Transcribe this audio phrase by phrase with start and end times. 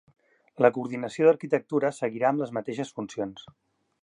[0.65, 3.47] La coordinació d'Arquitectura seguirà amb les mateixes funcions